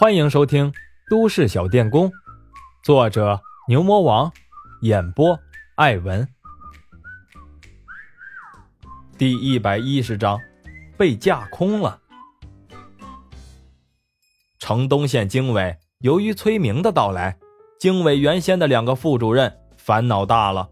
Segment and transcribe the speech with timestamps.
[0.00, 0.72] 欢迎收听
[1.10, 2.08] 《都市小电工》，
[2.82, 4.32] 作者牛魔王，
[4.80, 5.38] 演播
[5.74, 6.26] 艾文。
[9.18, 10.40] 第一百一十章，
[10.96, 12.00] 被架空了。
[14.58, 17.36] 城东县经委由于崔明的到来，
[17.78, 20.70] 经委原先的两个副主任烦恼大了。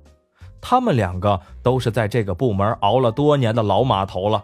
[0.58, 4.42] 他们两个都是在这个部门熬了多年的老码头了，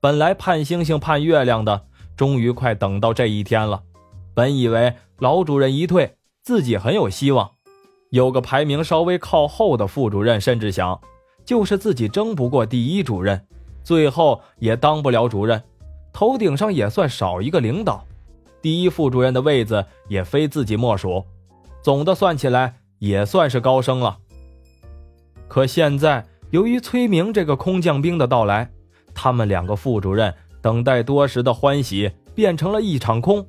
[0.00, 1.84] 本来盼星星盼月亮的，
[2.16, 3.82] 终于快等到这一天了。
[4.34, 7.50] 本以为老主任一退，自己很有希望，
[8.10, 11.00] 有个排名稍微靠后的副主任，甚至想，
[11.44, 13.46] 就是自己争不过第一主任，
[13.84, 15.62] 最后也当不了主任，
[16.12, 18.04] 头顶上也算少一个领导，
[18.60, 21.24] 第一副主任的位子也非自己莫属，
[21.82, 24.18] 总的算起来也算是高升了。
[25.48, 28.70] 可现在，由于崔明这个空降兵的到来，
[29.14, 33.46] 他们两个副主任等待多时的欢喜变成了一场空。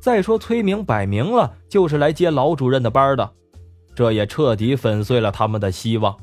[0.00, 3.30] 再说，崔明摆明了就是来接老主任的班的，
[3.94, 6.16] 这也彻底粉碎了他们的希望。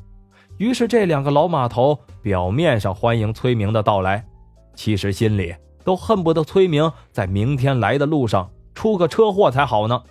[0.57, 4.25] 于是，这两个老码头表面上欢迎崔明的到来，
[4.73, 10.01] 其实心里都恨不得崔明在明天来的路上出个车祸才好呢。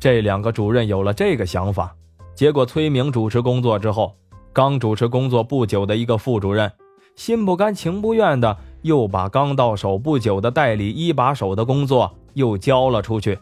[0.00, 1.94] 这两个主任有了这个想法。
[2.34, 4.16] 结果，崔明主持工作之后，
[4.52, 6.70] 刚主持工作不久的一个副主任，
[7.14, 13.38] 心不甘情不愿的又把刚到手不久的代理一把手的工作又交了出去。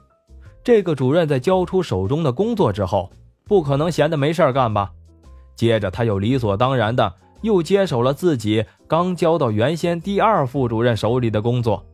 [0.64, 3.10] 这个主任在交出手中的工作之后，
[3.44, 4.90] 不可能闲的没事干吧？
[5.54, 11.84] 接着，他又理所当然的又接手了自己刚交到原先第二副主任手里的工作。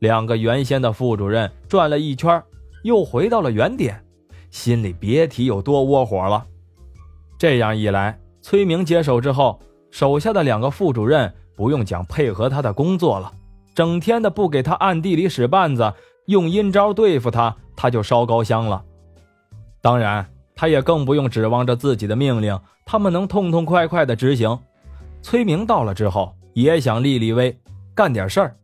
[0.00, 2.42] 两个原先的副主任转了一圈，
[2.82, 3.98] 又回到了原点。
[4.50, 6.46] 心里别提有多窝火了。
[7.38, 9.58] 这样一来，崔明接手之后，
[9.90, 13.32] 手下的两个副主任不用讲配合他的工作了，
[13.74, 15.92] 整天的不给他暗地里使绊子，
[16.26, 18.84] 用阴招对付他，他就烧高香了。
[19.80, 24.58] 当然，他也更不用指望着自己的命令，他们能痛痛快快的执行。
[25.22, 27.56] 崔明到了之后，也想立立威，
[27.94, 28.56] 干点事儿。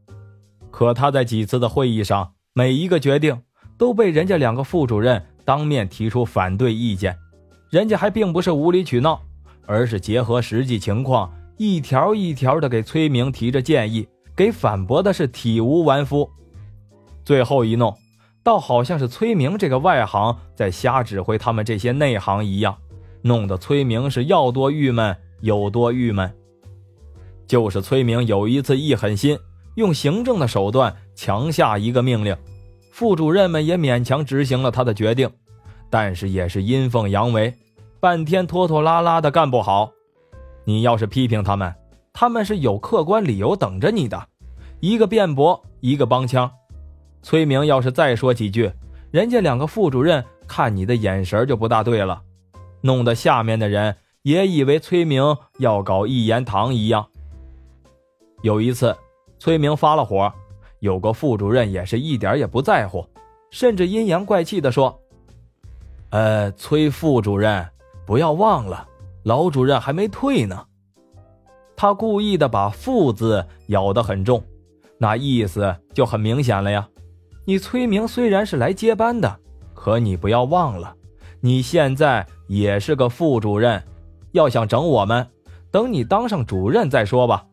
[0.71, 3.41] 可他在几次的会议上，每一个决定
[3.77, 5.25] 都被人家两个副主任。
[5.43, 7.17] 当面提出反对意见，
[7.71, 9.21] 人家还并不是无理取闹，
[9.67, 11.33] 而是结合实际情况，
[11.63, 16.27] 一条一条的给崔明提着建议，给反驳的是体无完肤。
[17.23, 17.95] 最后一弄，
[18.43, 22.75] 倒好像是崔明这个外行在瞎指挥他们这些内行一样，
[23.21, 26.33] 弄得崔明是要多郁闷有多郁闷。
[27.47, 29.39] 就是崔明有一次一狠心，
[29.75, 32.35] 用行政的手段强下一个命令。
[32.91, 35.31] 副主任们也勉强执行了他的决定，
[35.91, 37.53] 但是也是阴奉阳违，
[38.01, 39.93] 半天拖拖拉拉的干不好。
[40.71, 41.75] 你要是批评他们，
[42.13, 44.29] 他们是有客观理由等着你的，
[44.79, 46.49] 一个辩驳，一个帮腔。
[47.23, 48.71] 崔明要是再说几句，
[49.11, 52.23] 人家两个副主任看你的眼神就不大对了，
[52.83, 57.05] 弄得下面的人也以为崔明要搞一言堂一样。
[58.43, 58.97] 有一次，
[59.41, 60.33] 崔明发了火。
[60.79, 63.05] 有个副主任也是一点也不在乎，
[63.51, 64.97] 甚至阴阳怪气的说
[66.11, 67.69] ：“呃，崔副主任，
[68.07, 68.87] 不要忘了，
[69.23, 70.67] 老主任还没退呢。”
[71.77, 74.43] 他故意的把“副”字咬得很重，
[74.99, 76.87] 那意思就很明显了呀。
[77.47, 79.39] 你崔明虽然是来接班的，
[79.75, 80.95] 可你不要忘了，
[81.41, 83.83] 你现在也是个副主任，
[84.33, 85.27] 要想整我们，
[85.71, 87.47] 等你当上主任再说吧。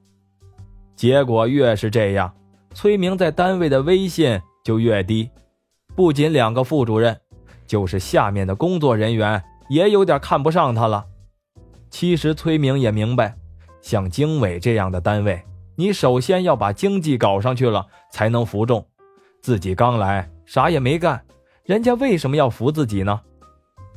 [0.95, 2.33] 结果越是这样。
[2.73, 5.29] 崔明在单位的威信就越低，
[5.95, 7.17] 不仅两个副主任，
[7.65, 11.03] 就是下面的工作人员也有点看不上他了。
[11.89, 13.35] 其实崔明也明白，
[13.81, 15.41] 像经纬这样的单位，
[15.75, 18.85] 你首先要把经济搞上去了，才能服众。
[19.41, 21.23] 自己刚来，啥也没干，
[21.63, 23.21] 人家为什么要服自己呢？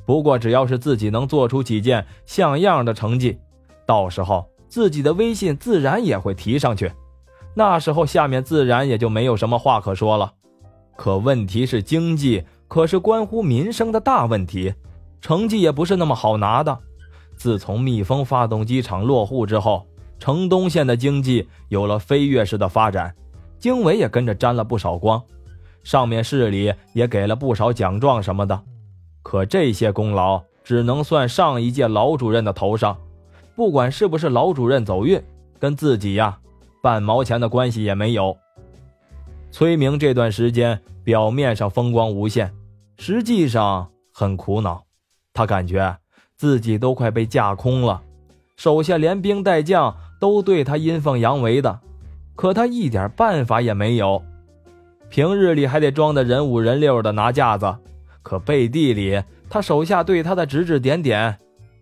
[0.07, 3.39] 不过只要是自己能做出几件像样的成绩，
[3.87, 6.91] 到时候自己的威信自然也会提上去。
[7.55, 10.33] 那时候，下面自然也就没有什么话可说了。
[10.97, 14.73] 可问题是，经济可是关乎民生的大问题，
[15.21, 16.79] 成绩也不是那么好拿的。
[17.41, 19.87] 自从蜜蜂发动机厂落户之后，
[20.19, 23.15] 城东县的经济有了飞跃式的发展，
[23.59, 25.23] 经纬也跟着沾了不少光，
[25.83, 28.63] 上面市里也给了不少奖状什么的。
[29.23, 32.95] 可这些功劳只能算上一届老主任的头上，
[33.57, 35.19] 不管是不是老主任走运，
[35.59, 36.39] 跟自己呀。
[36.83, 38.37] 半毛钱的关系也没有。
[39.51, 42.53] 崔明这段时间表面上风光无限，
[42.99, 44.85] 实际上很苦恼。
[45.33, 45.97] 他感觉
[46.41, 48.01] 自己都快被架空了，
[48.57, 51.81] 手下连兵带将都对他阴奉阳违的，
[52.35, 54.23] 可他一点办法也没有。
[55.11, 57.77] 平日里还得装得人五人六的拿架子，
[58.23, 61.37] 可背地里他手下对他的指指点点，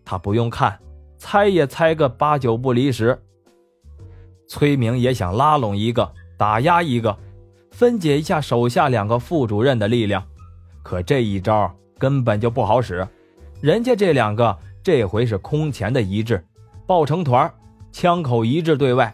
[0.05, 0.77] 他不用看，
[1.19, 3.17] 猜也猜个八九不离十。
[4.49, 7.17] 崔明也想拉拢一个，打压一个，
[7.71, 10.21] 分解一下手下两个副主任的力量，
[10.83, 13.07] 可这一招根本就不好使。
[13.61, 16.45] 人家这两个这回是空前的一致，
[16.87, 17.53] 抱成团，
[17.91, 19.13] 枪口一致对外。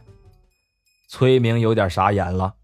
[1.09, 2.55] 崔明有点傻眼了。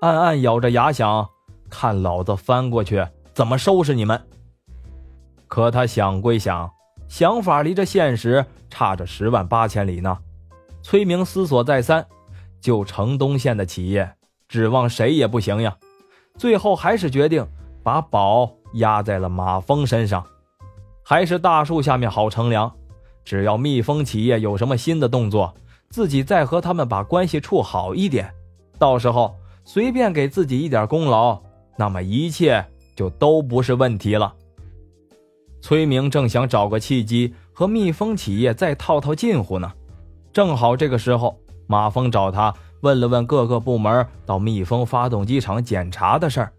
[0.00, 1.28] 暗暗咬着牙想
[1.68, 4.20] ：“看老子翻过去怎么收拾你们！”
[5.48, 6.70] 可他想归想，
[7.08, 10.18] 想法离这现实差着十万八千里呢。
[10.82, 12.06] 崔明思索再三，
[12.60, 14.12] 就城东县的企业，
[14.46, 15.76] 指望谁也不行呀。
[16.38, 17.44] 最后还是决定
[17.82, 20.24] 把宝压在了马峰身上。
[21.04, 22.72] 还是大树下面好乘凉，
[23.24, 25.54] 只要蜜蜂企业有什么新的动作，
[25.90, 28.28] 自己再和他们把关系处好一点，
[28.78, 29.32] 到时候。
[29.66, 31.40] 随便给自己一点功劳，
[31.78, 32.62] 那么一切
[32.94, 34.34] 就都不是问题了。
[35.62, 39.72] 崔明正想找个契机和蜜蜂企业再套套近乎呢，
[40.34, 42.52] 正好这个时候，马峰找他
[42.82, 46.52] 问了问各个部门到蜜蜂发动机厂检查的事儿。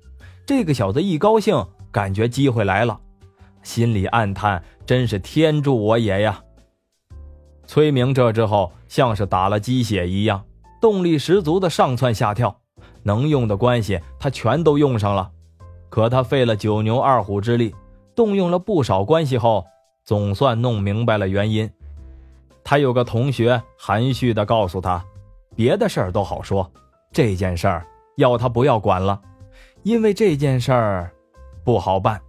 [0.44, 3.00] 这个小子一高兴，感觉机会来了，
[3.66, 6.44] 心里暗叹：真是天助我也呀！
[7.66, 10.46] 崔明这之后像是打了鸡血一样，
[10.80, 12.62] 动力十足的上蹿下跳。
[13.02, 15.32] 能用的关系，他全都用上了。
[15.90, 17.74] 可他费了九牛二虎之力，
[18.16, 19.66] 动用了不少关系后，
[20.04, 21.70] 总算弄明白了原因。
[22.64, 25.04] 他有个同学含蓄地告诉他
[25.56, 26.72] ：“别的事儿都好说，
[27.12, 27.86] 这件事儿
[28.18, 29.20] 要他不要管了，
[29.82, 31.12] 因为这件事儿
[31.64, 32.22] 不好办。”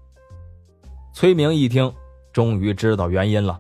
[1.17, 1.91] 崔明一听，
[2.31, 3.59] 终于知道原因了，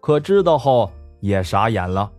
[0.00, 0.90] 可知道后
[1.20, 2.10] 也傻眼了。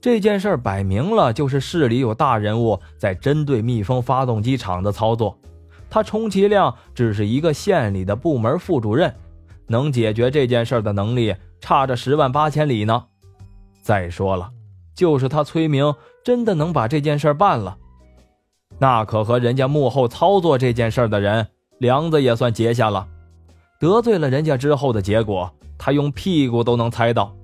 [0.00, 5.38] 这件事摆明了就是市里有大人物在针对蜜蜂发动机厂的操作，
[5.90, 9.14] 他充其量只是一个县里的部门副主任，
[9.66, 13.04] 能解决这件事的能力差着十万八千里呢。
[13.82, 14.50] 再说了，
[14.94, 15.94] 就是他崔明
[16.24, 17.76] 真的能把这件事办了，
[18.78, 21.46] 那可和人家幕后操作这件事的人
[21.76, 23.06] 梁子也算结下了，
[23.78, 27.34] 得罪了人家之后的结果，他用屁股都能猜到。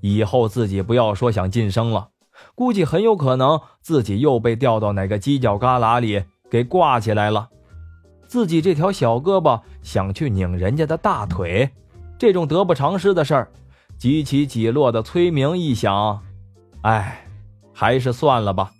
[0.00, 2.08] 以后自己不要说想晋升了，
[2.54, 7.48] 估计很有可能自己又被调到哪个犄角旮旯里给挂起来了。
[8.26, 11.70] 自己这条小胳膊想去拧人家的大腿，
[12.18, 13.48] 这种得不偿失的事儿，
[13.96, 16.20] 几起几落的崔明一想，
[16.82, 17.26] 哎，
[17.72, 18.70] 还是算了吧。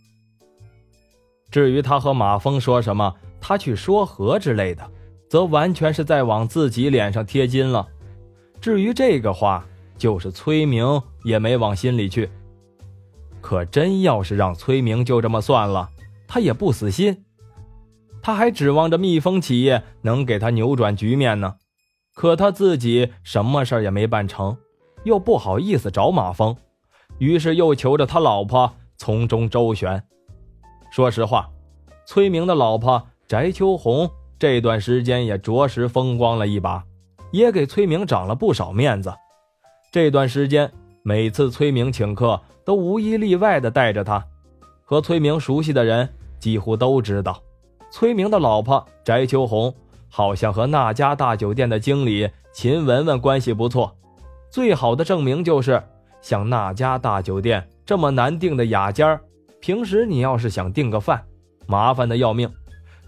[1.51, 4.89] 至于他和马峰说什么，他去说和之类的，
[5.29, 7.87] 则完全是在往自己脸上贴金了。
[8.61, 9.65] 至于这个话，
[9.97, 12.29] 就是崔明也没往心里去，
[13.41, 15.91] 可真要是让崔明就这么算了，
[16.27, 17.25] 他也不死心，
[18.23, 21.57] 他还指望着蜜蜂企业能给他扭转局面呢。
[22.15, 24.57] 可他自己什么事也没办成，
[25.05, 26.57] 又不好意思找马蜂，
[27.19, 30.03] 于是又求着他老婆从中周旋。
[30.91, 31.49] 说实话，
[32.07, 36.85] 崔明的老婆翟秋红这段时间也着实风光了一把，
[37.33, 39.13] 也给崔明长了不少面子。
[39.91, 40.71] 这段时间，
[41.03, 44.25] 每次崔明请客，都无一例外的带着他。
[44.85, 46.09] 和崔明熟悉的人
[46.39, 47.43] 几乎都知道，
[47.91, 49.75] 崔明的老婆翟秋红
[50.09, 53.93] 好像和那家大酒店的经理秦雯雯关系不错。
[54.51, 55.83] 最好的证明就是，
[56.23, 59.19] 像那家大酒店这么难订的雅间
[59.61, 61.25] 平时你要是想订个饭，
[61.67, 62.49] 麻烦的要命。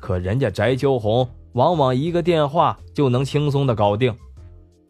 [0.00, 4.12] 可人家翟秋红往往一个电话就能轻松的搞定，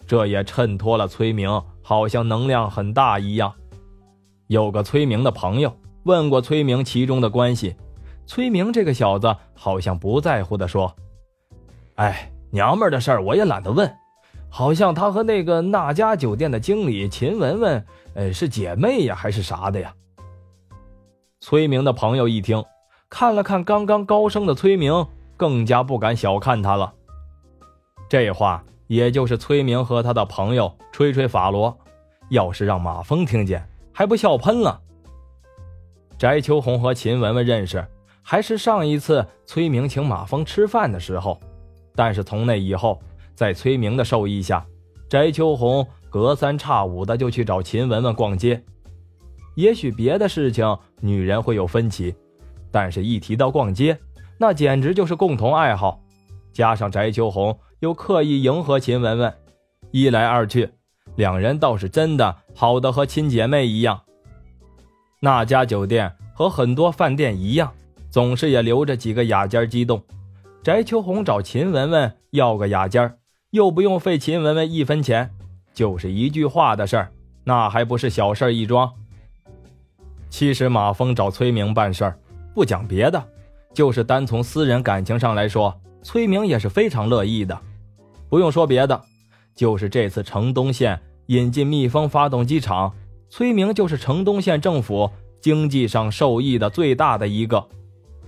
[0.06, 1.60] 这也衬托了崔明。
[1.82, 3.52] 好像能量很大一样。
[4.46, 7.74] 有个崔明的朋友问过崔明其中的关系，
[8.26, 10.94] 崔明这个小子好像不在乎的说
[11.96, 13.92] ：“哎，娘们的事儿我也懒得问，
[14.48, 19.92] 好像他和那个那家酒店的经理秦雯雯，呃，是姐妹呀，还是啥的呀？”
[21.40, 22.62] 崔明的朋友一听，
[23.10, 26.94] 看了看刚刚高升的崔明，更加不敢小看他了。
[28.08, 28.64] 这话。
[28.90, 31.78] 也就是崔明和他的朋友吹吹法罗，
[32.30, 34.80] 要是让马峰听见，还不笑喷了。
[36.18, 37.86] 翟秋红和秦雯雯认识，
[38.20, 41.38] 还是上一次崔明请马峰吃饭的时候。
[41.94, 43.00] 但是从那以后，
[43.36, 44.66] 在崔明的授意下，
[45.08, 48.60] 翟秋红隔三差五的就去找秦雯雯逛街。
[49.54, 52.12] 也许别的事情女人会有分歧，
[52.70, 53.98] 但是一提到逛街，
[54.38, 56.00] 那简直就是共同爱好。
[56.52, 57.58] 加上翟秋红。
[57.80, 59.32] 又刻意迎合秦雯雯，
[59.90, 60.68] 一来二去，
[61.16, 64.02] 两人倒是真的好的和亲姐妹一样。
[65.20, 67.72] 那家酒店和很多饭店一样，
[68.10, 70.02] 总是也留着几个雅间机动，
[70.62, 73.16] 翟秋红找秦雯雯要个雅间
[73.48, 75.30] 又不用费秦雯雯一分钱，
[75.72, 77.10] 就是一句话的事儿，
[77.44, 78.92] 那还不是小事一桩？
[80.28, 82.18] 其实马峰找崔明办事儿，
[82.54, 83.22] 不讲别的，
[83.72, 87.58] 就是单从私人感情上来说，崔明也是非常乐意的。
[88.28, 89.00] 不用说别的，
[89.54, 92.92] 就是这次城东县引进蜜蜂发动机厂，
[93.28, 97.64] 崔明就是城东县政府经济上受益的最大的一个。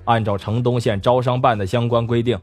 [0.04, 2.38] 按照城东县招商办的相关规定，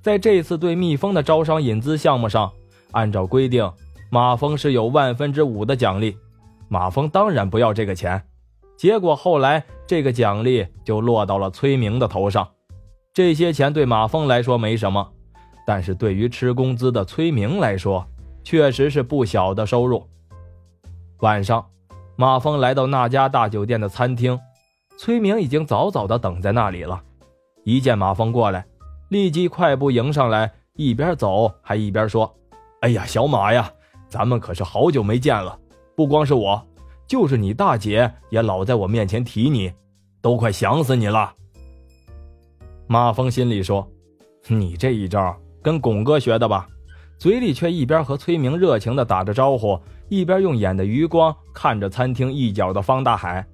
[0.00, 2.50] 在这次对蜜蜂的招商引资项目上，
[2.92, 3.70] 按照规定，
[4.10, 6.16] 马峰是有万分之五的奖励。
[6.68, 8.22] 马峰当然不要这个钱。
[8.82, 12.48] 结果后来，这个奖励就落到了崔明的头上。
[13.14, 15.08] 这些钱对马峰来说没什么，
[15.64, 18.04] 但是对于吃工资的崔明来说，
[18.42, 20.04] 确实是不小的收入。
[21.20, 21.64] 晚上，
[22.16, 24.36] 马峰来到那家大酒店的餐厅，
[24.98, 27.00] 崔明已经早早的等在那里了。
[27.62, 28.66] 一见马峰过来，
[29.10, 32.34] 立即快步迎上来，一边走还一边说
[32.82, 33.72] ：“哎呀，小马呀，
[34.08, 35.56] 咱们可是好久没见了，
[35.94, 36.60] 不光是我。”
[37.06, 39.72] 就是你大姐也老在我面前提你，
[40.20, 41.34] 都快想死你了。
[42.86, 43.86] 马峰心里说
[44.48, 46.68] ：“你这一招跟巩哥学的吧？”
[47.18, 53.46] 嘴里却一边和崔明热情的打着招呼，一边用眼的余光看着餐厅一角的方大海。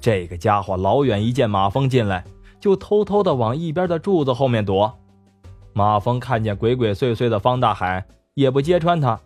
[0.00, 2.24] 这个家伙老远一见马峰进来，
[2.58, 4.92] 就偷偷的往一边的柱子后面躲。
[5.72, 9.20] 马峰看见鬼鬼祟祟的方大海，也不揭穿他，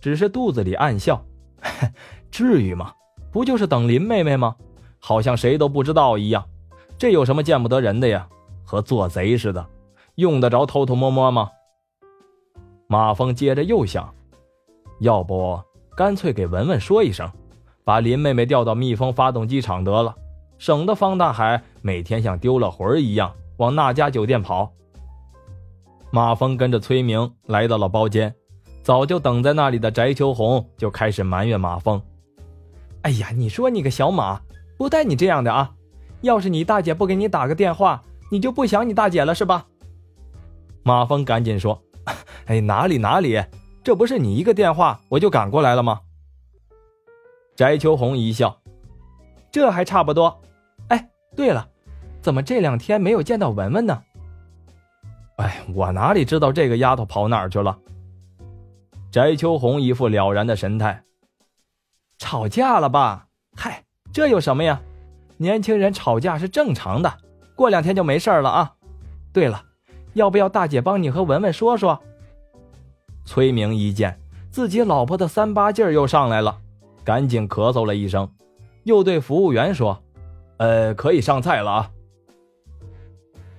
[0.00, 1.22] 只是肚子里暗笑
[2.30, 2.92] ：“至于吗？”
[3.36, 4.56] 不就是等林妹妹吗？
[4.98, 6.42] 好像谁都不知道一样，
[6.96, 8.26] 这有什么见不得人的呀？
[8.64, 9.66] 和做贼似的，
[10.14, 11.50] 用得着偷偷摸摸吗？
[12.86, 14.10] 马峰接着又想，
[15.00, 15.60] 要不
[15.94, 17.30] 干脆给文文说一声，
[17.84, 20.14] 把林妹妹调到蜜蜂发动机厂得了，
[20.56, 24.72] 省得方大海每天像丢了魂一样往那家酒店跑。
[26.10, 28.34] 马峰跟着崔明来到了包间，
[28.82, 32.00] 早就等在那里的翟秋红就开始埋怨马峰。
[33.06, 34.40] 哎呀，你说你个小马，
[34.76, 35.72] 不带你这样的啊！
[36.22, 39.64] 要是你大姐不给你打个电话，你就不想你大姐了是吧？
[40.82, 41.80] 马峰赶紧说
[42.46, 43.40] ：“哎，哪里哪里，
[43.84, 46.00] 这不是你一个电话我就赶过来了吗？”
[47.54, 48.58] 翟秋红一笑
[49.52, 50.40] ：“这还差不多。
[50.88, 51.68] 哎，对了，
[52.20, 54.02] 怎么这两天没有见到文文呢？”
[55.38, 57.78] 哎，我哪里知道这个丫头跑哪儿去了？
[59.12, 61.00] 翟秋红一副了然的神态。
[62.18, 63.26] 吵架了吧？
[63.56, 64.80] 嗨，这有什么呀？
[65.36, 67.12] 年轻人吵架是正常的，
[67.54, 68.72] 过两天就没事了啊。
[69.32, 69.62] 对了，
[70.14, 72.00] 要不要大姐帮你和文文说说？
[73.24, 74.18] 崔明一见
[74.50, 76.56] 自己老婆的三八劲儿又上来了，
[77.04, 78.26] 赶紧咳嗽了一声，
[78.84, 80.02] 又对服务员说
[80.56, 81.90] ：“呃，可以上菜了啊。”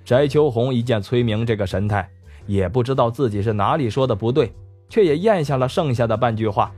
[0.03, 2.09] 翟秋红一见崔明这个神态，
[2.47, 4.51] 也不知道自己是哪里说的不对，
[4.89, 6.71] 却也咽下了剩下的半句话。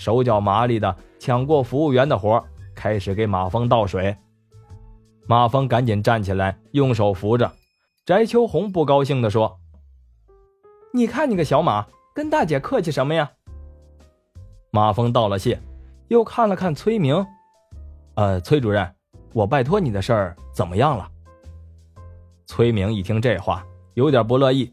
[0.00, 2.42] 手脚麻利的抢过服务员的活，
[2.74, 4.16] 开始给马峰倒水。
[5.26, 7.52] 马峰赶紧站起来，用手扶着。
[8.06, 9.60] 翟秋红不高兴地说
[10.94, 13.30] ：“你看你个小马，跟大姐客气什么呀？”
[14.72, 15.60] 马峰道了谢，
[16.08, 17.26] 又看了看崔明
[18.16, 18.90] ：“呃，崔主任，
[19.34, 21.06] 我拜托你的事儿怎么样了？”
[22.48, 24.72] 崔明一听这话，有点不乐意：“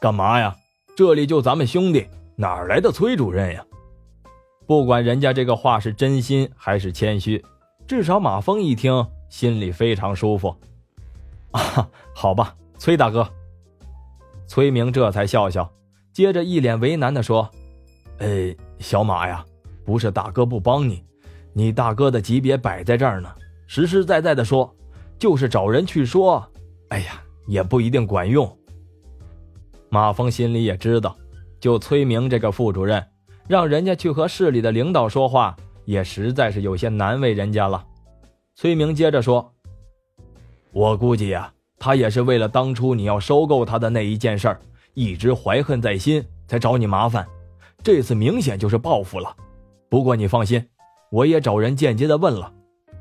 [0.00, 0.56] 干嘛呀？
[0.96, 3.62] 这里就咱们兄弟，哪来的崔主任呀？”
[4.66, 7.44] 不管人家这个话是真心还是谦虚，
[7.86, 10.54] 至少马峰一听心里非常舒服。
[11.50, 13.28] 啊，好吧，崔大哥。
[14.46, 15.70] 崔明这才笑笑，
[16.12, 17.48] 接着一脸为难的说
[18.18, 19.44] ：“呃，小马呀，
[19.84, 21.02] 不是大哥不帮你，
[21.52, 23.30] 你大哥的级别摆在这儿呢。
[23.66, 24.74] 实实在在的说，
[25.18, 26.46] 就是找人去说，
[26.88, 28.50] 哎呀，也不一定管用。”
[29.90, 31.16] 马峰心里也知道，
[31.60, 33.02] 就崔明这个副主任。
[33.48, 37.84] 让人家去和市里的领导说话，也实在是有些难为人家了。
[38.54, 39.52] 崔明接着说
[40.72, 44.60] ：“我估计呀，他也是为了当初你要收购他的那一件事儿，
[44.94, 47.26] 一直怀恨在心，才找你麻烦。
[47.82, 49.34] 这次明显就是报复了。
[49.88, 50.64] 不过你放心，
[51.10, 52.52] 我也找人间接的问了，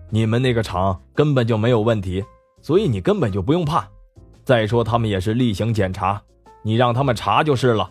[0.09, 2.23] 你们那个厂根本就没有问题，
[2.61, 3.87] 所以你根本就不用怕。
[4.43, 6.21] 再说他们也是例行检查，
[6.63, 7.89] 你让他们查就是了。”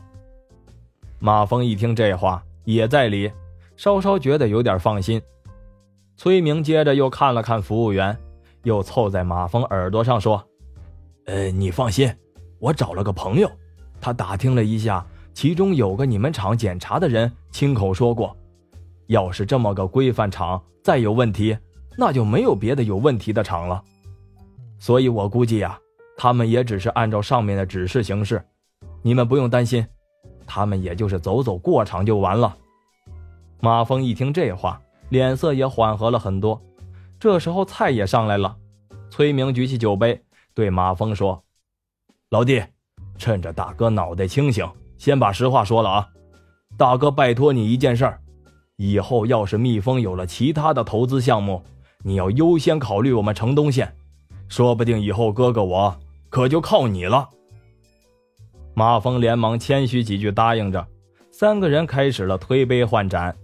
[1.23, 3.31] 马峰一听这话，也在理，
[3.77, 5.21] 稍稍觉得有点放心。
[6.17, 8.17] 崔明接着又看了看服务员，
[8.63, 10.43] 又凑在马峰耳朵上说
[11.27, 12.11] ：“呃，你放心，
[12.59, 13.51] 我找了个朋友，
[14.01, 18.35] 他打听了一下，其中有个你们厂检查的人亲口说过，
[19.09, 21.55] 要是这么个规范厂再有问题，
[21.99, 23.85] 那就没有别的有问题的厂了。
[24.79, 25.79] 所以我估计呀，
[26.17, 28.43] 他们也只是按照上面的指示行事，
[29.03, 29.87] 你们不用担心，
[30.53, 32.57] 他们也就是走走过场就完了。
[33.61, 36.61] 马峰一听这话，脸色也缓和了很多。
[37.21, 38.57] 这时候菜也上来了，
[39.11, 40.21] 崔明举起酒杯
[40.53, 41.41] 对马峰说
[42.31, 42.61] ：“老弟，
[43.17, 46.09] 趁着大哥脑袋清醒，先把实话说了啊！
[46.77, 48.21] 大哥拜托你一件事儿，
[48.77, 51.63] 以后要是蜜蜂有了其他的投资项目，
[52.03, 53.95] 你要优先考虑我们城东县，
[54.49, 55.97] 说不定以后哥哥我
[56.29, 57.29] 可就靠你了。”
[58.81, 60.83] 马峰连忙谦虚几句，答应着。
[61.31, 63.37] 三个人开始了推杯换盏。